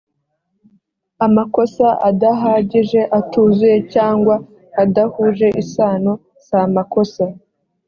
[1.25, 4.35] amakosa adahagije atuzuye cyangwa
[4.83, 6.13] adahuje isano
[6.47, 7.25] samakosa